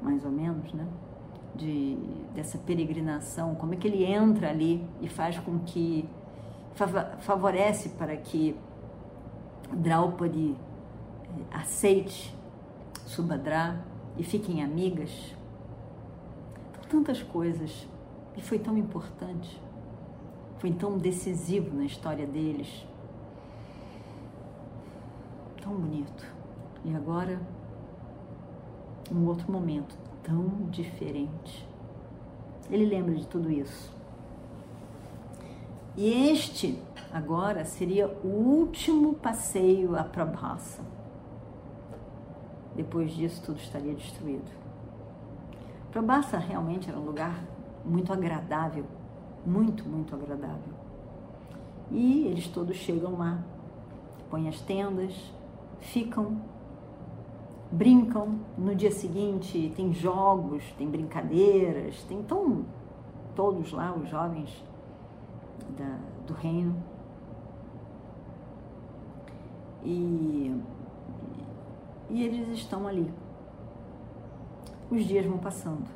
mais 0.02 0.24
ou 0.24 0.30
menos, 0.30 0.72
né? 0.72 0.86
De, 1.54 1.96
dessa 2.34 2.56
peregrinação, 2.58 3.54
como 3.56 3.74
é 3.74 3.76
que 3.76 3.88
ele 3.88 4.04
entra 4.04 4.50
ali 4.50 4.86
e 5.00 5.08
faz 5.08 5.38
com 5.40 5.58
que 5.60 6.08
favorece 7.18 7.88
para 7.90 8.16
que 8.16 8.54
Draupadi 9.72 10.56
aceite 11.50 12.34
Subhadra 13.04 13.82
e 14.18 14.24
fiquem 14.24 14.62
amigas. 14.62 15.10
Tantas 16.90 17.22
coisas. 17.22 17.86
E 18.36 18.42
foi 18.42 18.58
tão 18.58 18.76
importante. 18.76 19.60
Foi 20.58 20.72
tão 20.72 20.98
decisivo 20.98 21.74
na 21.74 21.84
história 21.84 22.26
deles. 22.26 22.84
Tão 25.62 25.74
bonito. 25.74 26.26
E 26.84 26.94
agora, 26.94 27.40
um 29.12 29.26
outro 29.26 29.50
momento 29.50 29.96
tão 30.22 30.48
diferente. 30.70 31.66
Ele 32.70 32.84
lembra 32.84 33.14
de 33.14 33.26
tudo 33.26 33.50
isso. 33.50 33.96
E 35.96 36.30
este, 36.30 36.80
agora, 37.12 37.64
seria 37.64 38.08
o 38.08 38.28
último 38.28 39.14
passeio 39.14 39.96
a 39.96 40.04
Prabhasa 40.04 40.97
depois 42.78 43.10
disso, 43.10 43.42
tudo 43.44 43.58
estaria 43.58 43.92
destruído. 43.92 44.48
Probassa 45.90 46.38
realmente 46.38 46.88
era 46.88 46.96
um 46.96 47.04
lugar 47.04 47.42
muito 47.84 48.12
agradável, 48.12 48.84
muito, 49.44 49.84
muito 49.84 50.14
agradável. 50.14 50.72
E 51.90 52.28
eles 52.28 52.46
todos 52.46 52.76
chegam 52.76 53.18
lá, 53.18 53.42
põem 54.30 54.48
as 54.48 54.60
tendas, 54.60 55.12
ficam 55.80 56.40
brincam. 57.72 58.38
No 58.56 58.76
dia 58.76 58.92
seguinte 58.92 59.72
tem 59.74 59.92
jogos, 59.92 60.62
tem 60.78 60.88
brincadeiras, 60.88 62.00
tem 62.04 62.22
tão 62.22 62.64
todos 63.34 63.72
lá 63.72 63.92
os 63.92 64.08
jovens 64.08 64.64
da, 65.76 65.98
do 66.28 66.32
reino. 66.32 66.76
E, 69.82 70.54
e 72.10 72.22
eles 72.22 72.48
estão 72.58 72.86
ali. 72.86 73.12
Os 74.90 75.04
dias 75.04 75.26
vão 75.26 75.38
passando. 75.38 75.86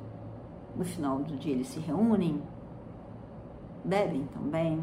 No 0.76 0.84
final 0.84 1.18
do 1.18 1.36
dia 1.36 1.52
eles 1.52 1.68
se 1.68 1.80
reúnem, 1.80 2.42
bebem 3.84 4.26
também. 4.26 4.82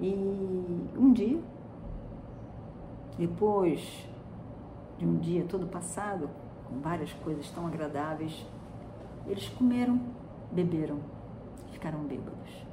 E 0.00 0.12
um 0.96 1.12
dia, 1.12 1.40
depois 3.18 4.08
de 4.98 5.06
um 5.06 5.18
dia 5.18 5.44
todo 5.44 5.66
passado, 5.66 6.28
com 6.68 6.80
várias 6.80 7.12
coisas 7.12 7.48
tão 7.50 7.66
agradáveis, 7.66 8.46
eles 9.26 9.48
comeram, 9.48 10.00
beberam, 10.50 10.98
ficaram 11.72 12.00
bêbados. 12.00 12.66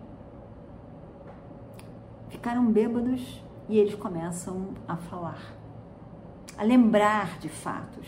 Ficaram 2.29 2.71
bêbados 2.71 3.43
e 3.69 3.77
eles 3.77 3.95
começam 3.95 4.69
a 4.87 4.97
falar, 4.97 5.53
a 6.61 6.63
lembrar 6.63 7.39
de 7.39 7.49
fatos. 7.49 8.07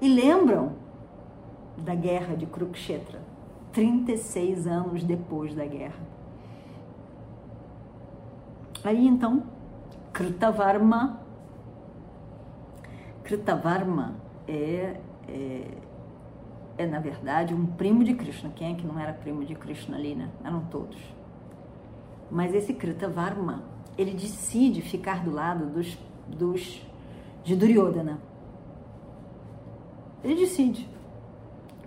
E 0.00 0.08
lembram 0.08 0.72
da 1.76 1.94
guerra 1.94 2.34
de 2.34 2.44
Kurukshetra, 2.44 3.20
36 3.72 4.66
anos 4.66 5.04
depois 5.04 5.54
da 5.54 5.64
guerra. 5.64 6.00
Aí 8.82 9.06
então, 9.06 9.44
Kritavarma 10.12 11.20
Kritavarma 13.22 14.16
é, 14.48 14.96
é, 15.28 15.66
é, 16.78 16.86
na 16.86 16.98
verdade, 16.98 17.54
um 17.54 17.64
primo 17.64 18.02
de 18.02 18.14
Krishna. 18.14 18.50
Quem 18.50 18.72
é 18.72 18.74
que 18.74 18.84
não 18.84 18.98
era 18.98 19.12
primo 19.12 19.44
de 19.44 19.54
Krishna 19.54 19.96
ali, 19.96 20.16
né? 20.16 20.30
Eram 20.42 20.64
todos. 20.64 20.98
Mas 22.28 22.52
esse 22.52 22.74
Kritavarma, 22.74 23.62
ele 23.96 24.14
decide 24.14 24.82
ficar 24.82 25.22
do 25.22 25.30
lado 25.30 25.66
dos, 25.66 25.96
dos 26.26 26.89
de 27.44 27.56
Duryodhana. 27.56 28.18
Ele 30.22 30.34
decide. 30.34 30.88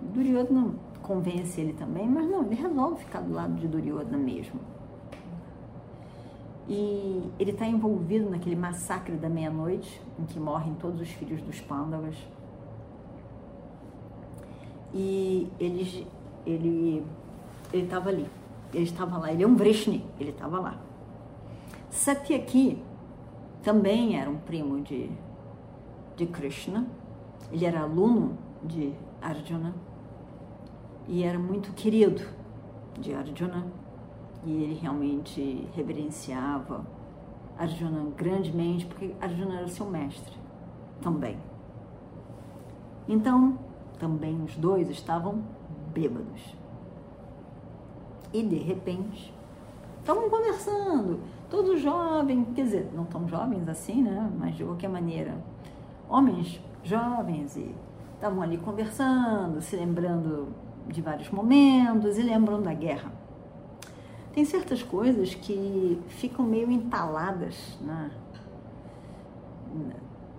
Duryodhana 0.01 0.73
convence 1.01 1.59
ele 1.59 1.73
também, 1.73 2.07
mas 2.07 2.29
não, 2.29 2.43
ele 2.43 2.55
resolve 2.55 3.03
ficar 3.03 3.21
do 3.21 3.33
lado 3.33 3.55
de 3.55 3.67
Duryodhana 3.67 4.17
mesmo 4.17 4.59
e 6.67 7.21
ele 7.37 7.51
está 7.51 7.67
envolvido 7.67 8.29
naquele 8.29 8.55
massacre 8.55 9.15
da 9.15 9.29
meia-noite, 9.29 10.01
em 10.19 10.25
que 10.25 10.39
morrem 10.39 10.73
todos 10.75 11.01
os 11.01 11.09
filhos 11.09 11.41
dos 11.41 11.59
Pandavas. 11.59 12.15
E 14.93 15.49
ele 15.59 16.07
ele 16.45 17.03
ele 17.71 17.83
estava 17.83 18.09
ali, 18.09 18.27
ele 18.73 18.83
estava 18.83 19.17
lá, 19.17 19.31
ele 19.31 19.43
é 19.43 19.47
um 19.47 19.55
Vrishni, 19.55 20.05
ele 20.19 20.29
estava 20.29 20.59
lá. 20.59 20.79
Satyaki 21.89 22.81
também 23.63 24.19
era 24.19 24.29
um 24.29 24.37
primo 24.37 24.81
de, 24.81 25.09
de 26.15 26.25
Krishna, 26.25 26.85
ele 27.51 27.65
era 27.65 27.81
aluno 27.81 28.37
de 28.63 28.93
Arjuna 29.21 29.73
e 31.07 31.23
era 31.23 31.37
muito 31.37 31.73
querido 31.73 32.21
de 32.99 33.13
Arjuna 33.13 33.65
e 34.45 34.63
ele 34.63 34.79
realmente 34.81 35.67
reverenciava 35.75 36.85
Arjuna 37.57 38.11
grandemente, 38.17 38.85
porque 38.85 39.13
Arjuna 39.21 39.59
era 39.59 39.67
seu 39.67 39.85
mestre 39.85 40.33
também. 41.01 41.37
Então, 43.07 43.57
também 43.99 44.41
os 44.41 44.55
dois 44.55 44.89
estavam 44.89 45.43
bêbados. 45.93 46.55
E 48.33 48.41
de 48.41 48.57
repente, 48.57 49.33
estavam 49.99 50.29
conversando, 50.29 51.19
todos 51.49 51.79
jovens, 51.81 52.47
quer 52.55 52.63
dizer, 52.63 52.89
não 52.93 53.05
tão 53.05 53.27
jovens 53.27 53.67
assim, 53.67 54.01
né? 54.01 54.31
Mas 54.39 54.55
de 54.55 54.63
qualquer 54.63 54.89
maneira, 54.89 55.37
homens 56.13 56.61
jovens 56.83 57.55
e 57.55 57.73
estavam 58.15 58.41
ali 58.41 58.57
conversando, 58.57 59.61
se 59.61 59.75
lembrando 59.75 60.47
de 60.87 61.01
vários 61.01 61.29
momentos 61.29 62.17
e 62.17 62.21
lembrando 62.21 62.63
da 62.63 62.73
guerra 62.73 63.23
tem 64.33 64.43
certas 64.43 64.81
coisas 64.81 65.35
que 65.35 66.01
ficam 66.07 66.43
meio 66.43 66.71
entaladas 66.71 67.77
na, 67.79 68.09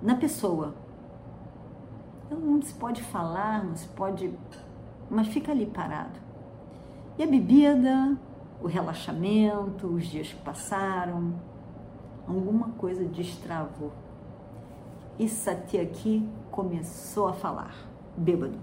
na 0.03 0.17
pessoa. 0.17 0.75
Então, 2.27 2.39
não 2.41 2.61
se 2.61 2.75
pode 2.75 3.03
falar, 3.03 3.65
não 3.65 3.77
se 3.77 3.87
pode. 3.89 4.35
Mas 5.09 5.29
fica 5.29 5.53
ali 5.53 5.67
parado. 5.67 6.19
E 7.17 7.23
a 7.23 7.27
bebida, 7.27 8.19
o 8.61 8.67
relaxamento, 8.67 9.87
os 9.87 10.07
dias 10.07 10.33
que 10.33 10.43
passaram, 10.43 11.33
alguma 12.27 12.71
coisa 12.71 13.05
destravou. 13.05 13.93
E 15.19 15.29
Satyaki 15.29 16.29
começou 16.51 17.29
a 17.29 17.33
falar, 17.33 17.75
bêbado. 18.17 18.59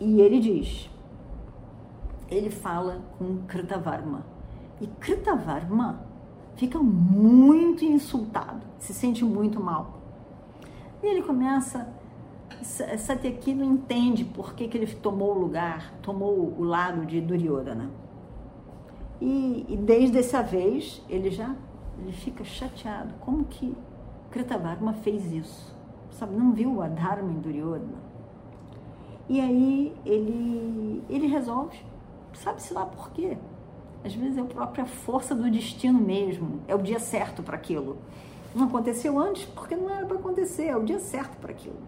E 0.00 0.20
ele 0.20 0.38
diz: 0.38 0.88
ele 2.30 2.50
fala 2.50 3.02
com 3.18 3.38
Kritavarma. 3.46 4.24
E 4.80 4.86
Kritavarma 4.86 6.06
fica 6.56 6.78
muito 6.78 7.84
insultado, 7.84 8.62
se 8.78 8.94
sente 8.94 9.24
muito 9.24 9.60
mal. 9.60 10.00
E 11.02 11.06
ele 11.06 11.22
começa. 11.22 11.88
Satyaki 12.62 13.54
não 13.54 13.64
entende 13.64 14.24
por 14.24 14.54
que, 14.54 14.68
que 14.68 14.78
ele 14.78 14.86
tomou 14.86 15.34
o 15.34 15.38
lugar, 15.38 15.92
tomou 16.00 16.54
o 16.56 16.62
lado 16.64 17.04
de 17.04 17.20
Duryodhana. 17.20 17.90
E, 19.20 19.66
e 19.68 19.76
desde 19.76 20.18
essa 20.18 20.42
vez 20.42 21.02
ele 21.08 21.30
já 21.30 21.54
ele 21.98 22.12
fica 22.12 22.44
chateado. 22.44 23.14
Como 23.20 23.44
que 23.44 23.76
Kritavarma 24.34 24.92
fez 24.94 25.32
isso? 25.32 25.72
Sabe, 26.10 26.34
não 26.34 26.52
viu 26.52 26.82
a 26.82 26.88
Dharma 26.88 27.30
em 27.30 27.38
Duryodhana? 27.38 28.02
E 29.28 29.40
aí 29.40 29.96
ele, 30.04 31.04
ele 31.08 31.28
resolve 31.28 31.78
Sabe-se 32.34 32.74
lá 32.74 32.84
por 32.84 33.10
quê? 33.10 33.38
Às 34.04 34.12
vezes 34.12 34.36
é 34.36 34.40
a 34.40 34.44
própria 34.44 34.84
força 34.84 35.36
do 35.36 35.48
destino 35.48 36.00
mesmo, 36.00 36.60
é 36.66 36.74
o 36.74 36.78
dia 36.78 36.98
certo 36.98 37.44
para 37.44 37.56
aquilo. 37.56 37.98
Não 38.52 38.66
aconteceu 38.66 39.18
antes 39.20 39.44
porque 39.44 39.76
não 39.76 39.88
era 39.88 40.04
para 40.04 40.18
acontecer, 40.18 40.66
é 40.66 40.76
o 40.76 40.82
dia 40.82 40.98
certo 40.98 41.36
para 41.36 41.52
aquilo. 41.52 41.78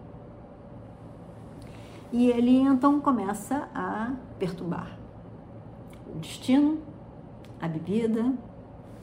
E 2.13 2.29
ele 2.29 2.57
então 2.59 3.01
começa 3.01 3.67
a 3.75 4.13
perturbar 4.39 4.97
o 6.07 6.17
destino, 6.19 6.79
a 7.61 7.67
bebida, 7.67 8.33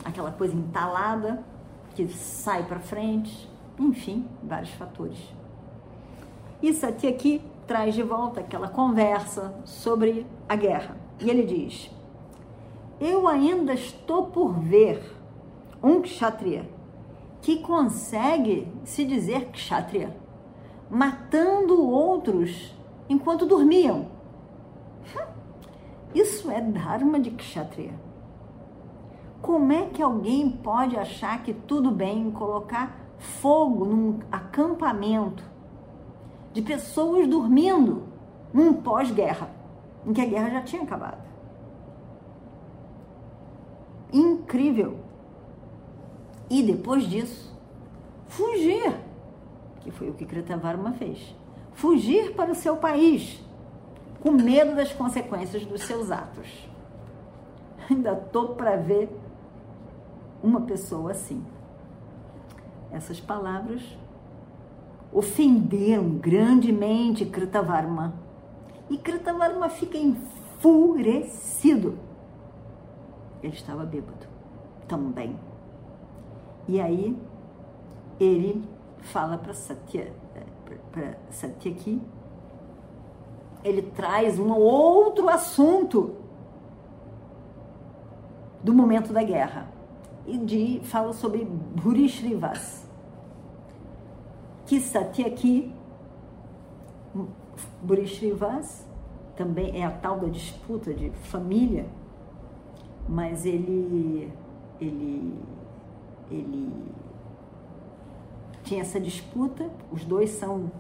aquela 0.03 0.33
coisa 0.33 0.57
entalada 0.57 1.45
que 1.95 2.09
sai 2.09 2.65
para 2.65 2.81
frente, 2.81 3.49
enfim, 3.79 4.27
vários 4.43 4.71
fatores. 4.71 5.19
Isso 6.63 6.87
aqui, 6.87 7.41
traz 7.67 7.95
de 7.95 8.03
volta 8.03 8.41
aquela 8.41 8.69
conversa 8.69 9.55
sobre 9.65 10.27
a 10.49 10.57
guerra. 10.57 10.97
E 11.21 11.31
ele 11.31 11.45
diz: 11.45 11.91
Eu 13.01 13.27
ainda 13.29 13.75
estou 13.75 14.27
por 14.27 14.59
ver 14.59 15.03
um 15.83 16.01
kshatriya 16.03 16.69
que 17.41 17.59
consegue 17.59 18.67
se 18.85 19.05
dizer 19.05 19.51
kshatriya, 19.51 20.17
matando 20.91 21.87
outros 21.87 22.75
enquanto 23.09 23.47
dormiam. 23.47 24.09
Hum, 25.15 25.27
isso 26.15 26.51
é 26.51 26.61
dharma 26.61 27.21
de 27.21 27.31
kshatriya. 27.31 27.93
Como 29.45 29.71
é 29.75 29.85
que 29.85 30.01
alguém 30.01 30.49
pode 30.49 30.97
achar 30.97 31.43
que 31.43 31.53
tudo 31.53 31.91
bem 31.91 32.31
colocar 32.31 32.99
fogo 33.19 33.85
num 33.85 34.21
acampamento 34.33 35.45
de 36.55 36.63
pessoas 36.63 37.29
dormindo 37.29 38.05
num 38.55 38.73
pós-guerra? 38.73 39.51
em 40.07 40.15
que 40.15 40.21
a 40.23 40.27
guerra 40.27 40.49
já 40.49 40.63
tinha 40.63 40.83
acabado. 40.83 41.23
Incrível. 44.11 44.99
E 46.49 46.63
depois 46.63 47.05
disso, 47.05 47.55
fugir, 48.27 48.95
que 49.81 49.91
foi 49.91 50.09
o 50.11 50.15
que 50.15 50.25
Kritavarma 50.25 50.93
fez. 50.93 51.35
Fugir 51.73 52.35
para 52.35 52.53
o 52.53 52.55
seu 52.55 52.77
país, 52.77 53.43
com 54.23 54.31
medo 54.31 54.75
das 54.75 54.93
consequências 54.93 55.67
dos 55.67 55.83
seus 55.83 56.11
atos. 56.11 56.69
Ainda 57.91 58.15
tô 58.15 58.49
para 58.51 58.77
ver 58.77 59.09
uma 60.45 60.61
pessoa 60.61 61.13
assim. 61.13 61.43
Essas 62.93 63.19
palavras 63.19 63.81
ofenderam 65.11 66.11
grandemente 66.11 67.25
Kritavarma 67.25 68.15
e 68.91 68.99
Kritavarma 68.99 69.71
fica 69.71 69.97
enfurecido. 69.97 71.99
Ele 73.43 73.55
estava 73.55 73.87
bêbado 73.87 74.27
também. 74.87 75.35
E 76.69 76.79
aí 76.79 77.17
ele 78.21 78.63
fala 79.01 79.39
para 79.39 79.55
Satya, 79.55 80.13
para 80.93 81.17
Satyaki, 81.31 82.03
ele 83.63 83.83
traz 83.83 84.39
um 84.39 84.53
outro 84.53 85.29
assunto 85.31 86.17
do 88.63 88.75
momento 88.75 89.13
da 89.13 89.23
guerra 89.23 89.74
e 90.27 90.39
de, 90.39 90.81
fala 90.85 91.13
sobre 91.13 91.45
Bhurishrivas, 91.45 92.87
que 94.67 94.81
Satyaki, 94.81 95.73
Bhurishrivas 97.83 98.87
também 99.37 99.81
é 99.81 99.85
a 99.85 99.91
tal 99.91 100.19
da 100.19 100.29
disputa 100.29 100.95
de 100.95 101.11
família, 101.11 101.87
mas 103.09 103.45
ele 103.45 104.33
ele 104.81 105.39
ele 106.31 106.73
tinha 108.63 108.81
essa 108.81 108.99
disputa, 108.99 109.71
os 109.93 110.05
dois 110.05 110.31
são 110.31 110.71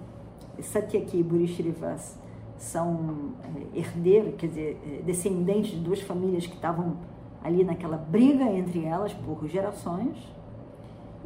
Satyaki 0.60 1.18
e 1.18 1.22
Burishrivas 1.22 2.18
são 2.56 3.34
é, 3.74 3.78
herdeiros, 3.78 4.34
quer 4.38 4.46
dizer, 4.46 4.80
é, 4.86 5.02
descendentes 5.02 5.72
de 5.72 5.80
duas 5.80 6.00
famílias 6.00 6.46
que 6.46 6.54
estavam 6.54 6.96
ali 7.44 7.62
naquela 7.62 7.98
briga 7.98 8.44
entre 8.44 8.84
elas 8.84 9.12
por 9.12 9.46
gerações. 9.46 10.16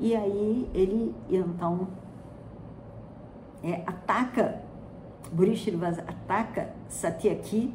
E 0.00 0.14
aí 0.14 0.68
ele 0.74 1.14
então 1.30 1.88
é, 3.62 3.82
ataca, 3.86 4.62
Burishrivas 5.32 5.98
ataca 6.00 6.74
Satyaki 6.88 7.72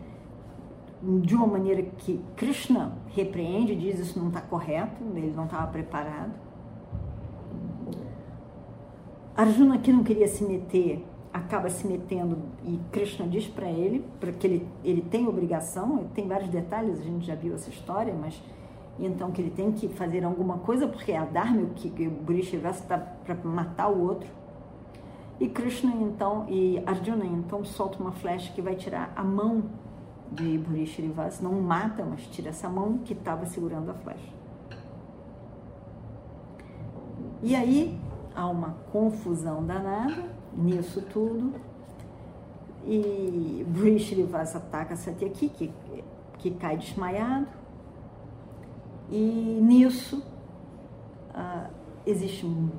de 1.21 1.35
uma 1.35 1.47
maneira 1.47 1.81
que 1.81 2.23
Krishna 2.35 2.97
repreende, 3.13 3.75
diz 3.75 3.99
isso 3.99 4.19
não 4.19 4.27
está 4.27 4.41
correto, 4.41 5.03
ele 5.15 5.33
não 5.35 5.45
estava 5.45 5.67
preparado. 5.67 6.31
Arjuna 9.35 9.79
que 9.79 9.91
não 9.91 10.03
queria 10.03 10.27
se 10.27 10.43
meter, 10.43 11.03
acaba 11.33 11.67
se 11.69 11.87
metendo 11.87 12.37
e 12.63 12.79
Krishna 12.91 13.27
diz 13.27 13.47
para 13.47 13.67
ele, 13.67 14.05
porque 14.19 14.45
ele, 14.45 14.67
ele 14.83 15.01
tem 15.01 15.27
obrigação, 15.27 16.05
tem 16.13 16.27
vários 16.27 16.49
detalhes, 16.49 16.99
a 16.99 17.03
gente 17.03 17.25
já 17.25 17.33
viu 17.33 17.55
essa 17.55 17.71
história, 17.71 18.13
mas 18.13 18.39
então 18.99 19.31
que 19.31 19.41
ele 19.41 19.49
tem 19.49 19.71
que 19.71 19.87
fazer 19.87 20.23
alguma 20.23 20.59
coisa, 20.59 20.87
porque 20.87 21.11
é 21.11 21.17
a 21.17 21.25
Dharma 21.25 21.65
que, 21.75 22.07
o 22.07 22.11
Burishivasa 22.11 22.83
está 22.83 22.97
para 22.97 23.33
matar 23.43 23.89
o 23.89 23.99
outro. 23.99 24.29
E 25.39 25.49
Krishna 25.49 25.91
então, 25.95 26.45
e 26.47 26.81
Arjuna 26.85 27.25
então 27.25 27.65
solta 27.65 27.97
uma 27.99 28.11
flecha 28.11 28.53
que 28.53 28.61
vai 28.61 28.75
tirar 28.75 29.11
a 29.15 29.23
mão 29.23 29.63
de 30.31 30.59
Burishivasa, 30.59 31.43
não 31.43 31.59
mata, 31.59 32.05
mas 32.05 32.21
tira 32.27 32.49
essa 32.49 32.69
mão 32.69 32.99
que 32.99 33.13
estava 33.13 33.47
segurando 33.47 33.89
a 33.89 33.93
flecha. 33.95 34.31
E 37.41 37.55
aí 37.55 37.99
há 38.35 38.47
uma 38.47 38.75
confusão 38.91 39.65
danada 39.65 40.32
nisso 40.55 41.01
tudo. 41.01 41.53
E 42.85 43.65
Brishrivas 43.67 44.55
ataca 44.55 44.95
Satyaki, 44.95 45.49
que, 45.49 45.73
que 46.39 46.51
cai 46.51 46.77
desmaiado. 46.77 47.47
E 49.09 49.59
nisso 49.61 50.23
uh, 51.29 51.69
existem 52.05 52.71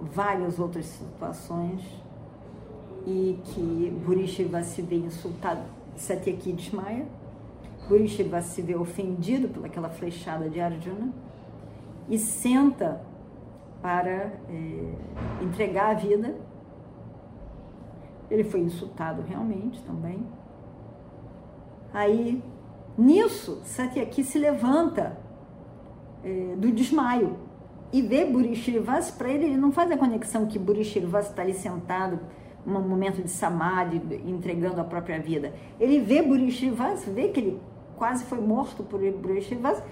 várias 0.00 0.58
outras 0.58 0.86
situações 0.86 1.82
e 3.06 3.40
que 3.44 4.02
Burishivas 4.04 4.66
se 4.66 4.82
vê 4.82 4.96
insultado, 4.96 5.62
Satyaki 5.96 6.52
desmaia. 6.52 7.06
Burishivas 7.88 8.44
se 8.46 8.60
vê 8.60 8.76
ofendido 8.76 9.48
pelaquela 9.48 9.88
flechada 9.88 10.48
de 10.50 10.60
Arjuna 10.60 11.10
e 12.08 12.18
senta 12.18 13.00
para 13.80 14.10
é, 14.10 14.94
entregar 15.42 15.90
a 15.90 15.94
vida. 15.94 16.36
Ele 18.30 18.44
foi 18.44 18.60
insultado 18.60 19.22
realmente 19.22 19.82
também. 19.82 20.26
Aí, 21.92 22.42
nisso, 22.96 23.60
Satyaki 23.64 24.22
se 24.22 24.38
levanta 24.38 25.18
é, 26.22 26.54
do 26.56 26.70
desmaio 26.70 27.36
e 27.92 28.02
vê 28.02 28.24
Burishirvas. 28.24 29.10
Para 29.10 29.30
ele, 29.30 29.46
ele 29.46 29.56
não 29.56 29.72
faz 29.72 29.90
a 29.90 29.96
conexão 29.96 30.46
que 30.46 30.58
Burishirvas 30.58 31.28
está 31.28 31.42
ali 31.42 31.54
sentado 31.54 32.20
num 32.64 32.86
momento 32.86 33.22
de 33.22 33.30
samadhi, 33.30 34.00
entregando 34.26 34.80
a 34.80 34.84
própria 34.84 35.18
vida. 35.18 35.54
Ele 35.80 36.00
vê 36.00 36.22
Burishirvas, 36.22 37.04
vê 37.04 37.28
que 37.28 37.40
ele 37.40 37.60
quase 37.96 38.24
foi 38.24 38.40
morto 38.40 38.82
por 38.82 39.00
Burishirvas, 39.00 39.82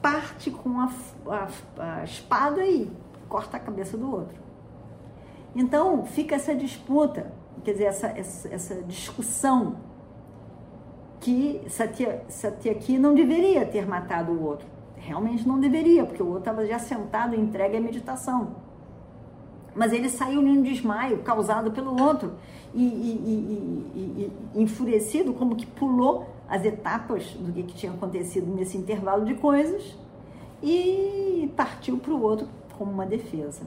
parte 0.00 0.50
com 0.50 0.80
a, 0.80 0.90
a, 1.26 2.00
a 2.00 2.04
espada 2.04 2.64
e 2.64 2.90
corta 3.28 3.56
a 3.56 3.60
cabeça 3.60 3.96
do 3.96 4.10
outro. 4.10 4.42
Então 5.54 6.04
fica 6.04 6.34
essa 6.34 6.54
disputa, 6.54 7.32
quer 7.62 7.72
dizer, 7.72 7.84
essa, 7.84 8.06
essa, 8.08 8.48
essa 8.48 8.74
discussão 8.82 9.76
que 11.20 11.62
Satya, 11.68 12.22
Satyaki 12.28 12.98
não 12.98 13.14
deveria 13.14 13.64
ter 13.64 13.86
matado 13.86 14.32
o 14.32 14.42
outro. 14.44 14.66
Realmente 14.96 15.46
não 15.46 15.60
deveria, 15.60 16.04
porque 16.04 16.22
o 16.22 16.26
outro 16.26 16.40
estava 16.40 16.66
já 16.66 16.78
sentado, 16.78 17.34
entregue 17.34 17.76
à 17.76 17.80
meditação. 17.80 18.56
Mas 19.74 19.92
ele 19.92 20.08
saiu 20.08 20.40
num 20.40 20.62
desmaio 20.62 21.18
causado 21.22 21.72
pelo 21.72 22.00
outro 22.00 22.34
e, 22.74 22.82
e, 22.82 23.90
e, 23.94 24.32
e 24.54 24.62
enfurecido, 24.62 25.32
como 25.32 25.56
que 25.56 25.66
pulou 25.66 26.26
as 26.48 26.64
etapas 26.64 27.24
do 27.32 27.52
que, 27.52 27.62
que 27.62 27.74
tinha 27.74 27.92
acontecido 27.92 28.54
nesse 28.54 28.76
intervalo 28.76 29.24
de 29.24 29.34
coisas 29.34 29.96
e 30.62 31.50
partiu 31.56 31.98
para 31.98 32.12
o 32.12 32.22
outro 32.22 32.48
como 32.78 32.90
uma 32.90 33.06
defesa. 33.06 33.62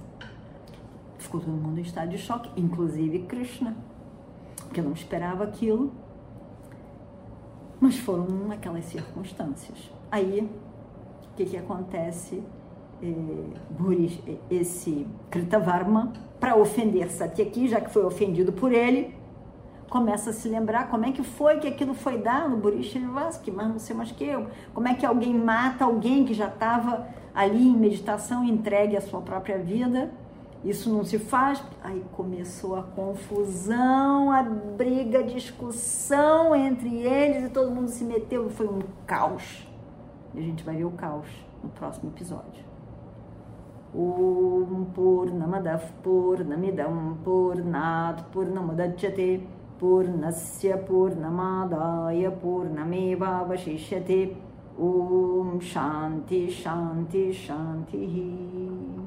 Ficou 1.18 1.42
todo 1.42 1.52
mundo 1.52 1.80
em 1.80 1.82
estado 1.82 2.10
de 2.10 2.18
choque, 2.18 2.50
inclusive 2.56 3.20
Krishna, 3.24 3.76
que 4.74 4.82
não 4.82 4.94
esperava 4.94 5.44
aquilo. 5.44 5.92
Mas 7.80 7.98
foram 7.98 8.52
aquelas 8.52 8.86
circunstâncias. 8.86 9.92
Aí, 10.12 10.50
o 11.32 11.36
que, 11.36 11.46
que 11.46 11.58
acontece? 11.58 12.42
É, 13.02 14.38
esse 14.50 15.06
Kritavarma, 15.30 16.14
para 16.40 16.56
ofender 16.56 17.12
Satyaki, 17.12 17.68
já 17.68 17.80
que 17.80 17.92
foi 17.92 18.04
ofendido 18.04 18.52
por 18.52 18.72
ele, 18.72 19.16
começa 19.90 20.32
a 20.32 20.34
se 20.34 20.50
lembrar 20.50 20.90
como 20.90 21.06
é 21.06 21.12
que 21.12 21.24
foi 21.24 21.60
que 21.60 21.68
aquilo 21.68 21.94
foi 21.94 22.18
dado, 22.18 22.58
Burishivas, 22.58 23.42
mas 23.54 23.68
não 23.68 23.80
sei 23.80 23.96
mais 23.96 24.12
que 24.12 24.24
eu, 24.24 24.48
como 24.74 24.88
é 24.88 24.94
que 24.94 25.06
alguém 25.06 25.34
mata 25.34 25.86
alguém 25.86 26.26
que 26.26 26.34
já 26.34 26.48
estava 26.48 27.08
ali 27.34 27.68
em 27.68 27.78
meditação, 27.78 28.44
entregue 28.44 28.98
a 28.98 29.02
sua 29.02 29.22
própria 29.22 29.60
vida. 29.60 30.12
Isso 30.64 30.92
não 30.92 31.04
se 31.04 31.20
faz. 31.20 31.64
Aí 31.84 32.04
começou 32.14 32.76
a 32.76 32.84
confusão, 32.84 34.32
a 34.32 34.44
briga, 34.44 35.20
a 35.20 35.24
discussão 35.24 36.56
entre 36.56 36.96
eles 36.98 37.46
e 37.46 37.50
todo 37.50 37.72
mundo 37.72 37.90
se 37.90 38.04
meteu. 38.04 38.50
Foi 38.50 38.68
um 38.68 38.80
caos. 39.06 39.68
E 40.34 40.40
a 40.40 40.42
gente 40.42 40.64
vai 40.64 40.76
ver 40.76 40.86
o 40.86 40.92
caos 40.92 41.28
no 41.64 41.70
próximo 41.70 42.12
episódio. 42.12 42.66
Shanti, 55.60 56.50
Shanti, 56.52 57.34
Shanti. 57.34 59.07